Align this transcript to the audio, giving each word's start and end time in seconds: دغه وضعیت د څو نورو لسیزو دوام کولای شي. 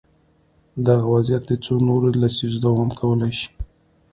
دغه 0.87 1.05
وضعیت 1.13 1.43
د 1.47 1.51
څو 1.63 1.73
نورو 1.87 2.07
لسیزو 2.21 2.57
دوام 2.65 2.89
کولای 2.99 3.31
شي. 3.39 3.49